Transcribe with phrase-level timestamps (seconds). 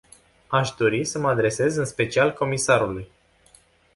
[0.47, 3.09] Aș dori să mă adresez în special comisarului.